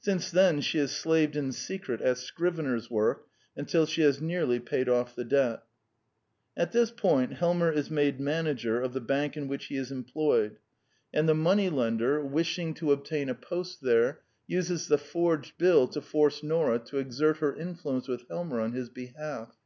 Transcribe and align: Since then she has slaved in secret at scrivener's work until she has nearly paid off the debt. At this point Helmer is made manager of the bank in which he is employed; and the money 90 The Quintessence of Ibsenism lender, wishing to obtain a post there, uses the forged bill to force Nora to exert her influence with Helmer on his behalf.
Since 0.00 0.30
then 0.30 0.60
she 0.60 0.76
has 0.80 0.92
slaved 0.92 1.34
in 1.34 1.50
secret 1.50 2.02
at 2.02 2.18
scrivener's 2.18 2.90
work 2.90 3.26
until 3.56 3.86
she 3.86 4.02
has 4.02 4.20
nearly 4.20 4.60
paid 4.60 4.86
off 4.86 5.16
the 5.16 5.24
debt. 5.24 5.62
At 6.54 6.72
this 6.72 6.90
point 6.90 7.32
Helmer 7.32 7.72
is 7.72 7.90
made 7.90 8.20
manager 8.20 8.82
of 8.82 8.92
the 8.92 9.00
bank 9.00 9.34
in 9.34 9.48
which 9.48 9.68
he 9.68 9.78
is 9.78 9.90
employed; 9.90 10.58
and 11.14 11.26
the 11.26 11.32
money 11.32 11.70
90 11.70 11.70
The 11.70 11.74
Quintessence 11.96 12.02
of 12.02 12.04
Ibsenism 12.04 12.18
lender, 12.18 12.34
wishing 12.34 12.74
to 12.74 12.92
obtain 12.92 13.28
a 13.30 13.34
post 13.34 13.80
there, 13.80 14.20
uses 14.46 14.88
the 14.88 14.98
forged 14.98 15.56
bill 15.56 15.88
to 15.88 16.02
force 16.02 16.42
Nora 16.42 16.78
to 16.80 16.98
exert 16.98 17.38
her 17.38 17.56
influence 17.56 18.06
with 18.08 18.26
Helmer 18.28 18.60
on 18.60 18.72
his 18.72 18.90
behalf. 18.90 19.56